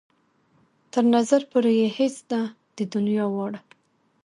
[0.91, 2.41] تر نظر پورې يې هېڅ ده
[2.77, 3.61] د دنيا واړه.